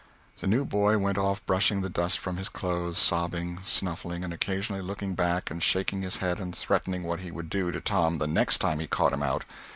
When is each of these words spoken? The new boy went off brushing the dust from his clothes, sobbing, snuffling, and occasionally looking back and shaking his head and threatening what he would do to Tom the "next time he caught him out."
The 0.39 0.47
new 0.47 0.65
boy 0.65 0.97
went 0.97 1.19
off 1.19 1.45
brushing 1.45 1.81
the 1.81 1.87
dust 1.87 2.17
from 2.17 2.37
his 2.37 2.49
clothes, 2.49 2.97
sobbing, 2.97 3.59
snuffling, 3.63 4.23
and 4.23 4.33
occasionally 4.33 4.81
looking 4.81 5.13
back 5.13 5.51
and 5.51 5.61
shaking 5.61 6.01
his 6.01 6.17
head 6.17 6.39
and 6.39 6.55
threatening 6.57 7.03
what 7.03 7.19
he 7.19 7.29
would 7.29 7.51
do 7.51 7.71
to 7.71 7.79
Tom 7.79 8.17
the 8.17 8.25
"next 8.25 8.57
time 8.57 8.79
he 8.79 8.87
caught 8.87 9.13
him 9.13 9.21
out." 9.21 9.43